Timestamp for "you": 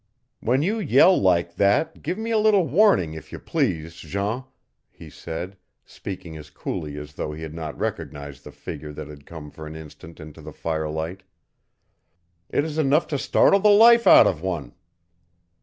0.63-0.79, 3.31-3.37